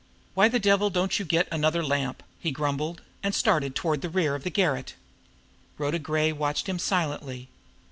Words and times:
"Why 0.33 0.47
the 0.47 0.57
devil 0.57 0.89
don't 0.89 1.19
you 1.19 1.25
get 1.25 1.47
another 1.51 1.83
lamp?" 1.83 2.23
he 2.39 2.49
grumbled 2.49 3.03
and 3.21 3.35
started 3.35 3.75
toward 3.75 4.01
the 4.01 4.09
rear 4.09 4.33
of 4.33 4.43
the 4.43 4.49
garret. 4.49 4.95
Rhoda 5.77 5.99
Gray 5.99 6.31
watched 6.33 6.65
him 6.67 6.79
silently. 6.79 7.49